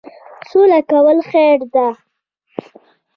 سوله 0.49 0.79
کول 0.91 1.17
خیر 1.29 1.59
دی 1.73 1.87